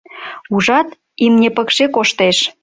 —Ужат, 0.55 0.87
имне 1.25 1.49
пыкше 1.57 1.85
коштеш. 1.95 2.37